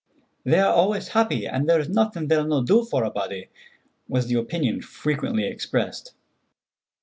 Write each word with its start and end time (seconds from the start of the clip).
"They 0.43 0.57
are 0.59 0.73
always 0.73 1.09
happy, 1.09 1.45
and 1.45 1.69
there 1.69 1.79
is 1.79 1.87
nothin' 1.87 2.27
they'll 2.27 2.47
no 2.47 2.63
do 2.63 2.83
for 2.83 3.03
a 3.03 3.11
body," 3.11 3.49
was 4.07 4.25
the 4.25 4.33
opinion 4.39 4.81
frequently 4.81 5.45
expressed. 5.45 6.15